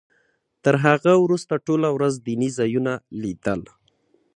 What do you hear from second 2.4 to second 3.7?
ځایونه لیدل.